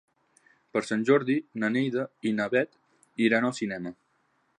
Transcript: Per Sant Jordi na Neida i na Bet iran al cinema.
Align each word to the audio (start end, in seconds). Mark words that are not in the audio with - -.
Per 0.77 0.81
Sant 0.85 1.03
Jordi 1.09 1.35
na 1.63 1.69
Neida 1.75 2.05
i 2.29 2.31
na 2.39 2.47
Bet 2.57 2.81
iran 3.27 3.47
al 3.51 3.55
cinema. 3.59 3.93